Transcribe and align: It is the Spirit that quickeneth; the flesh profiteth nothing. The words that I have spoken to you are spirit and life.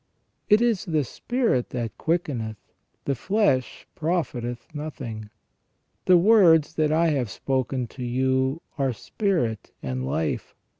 It 0.49 0.61
is 0.61 0.85
the 0.85 1.03
Spirit 1.03 1.69
that 1.69 1.95
quickeneth; 1.99 2.57
the 3.05 3.13
flesh 3.13 3.85
profiteth 3.93 4.73
nothing. 4.73 5.29
The 6.05 6.17
words 6.17 6.73
that 6.73 6.91
I 6.91 7.09
have 7.09 7.29
spoken 7.29 7.85
to 7.89 8.03
you 8.03 8.63
are 8.79 8.93
spirit 8.93 9.73
and 9.83 10.03
life. 10.03 10.55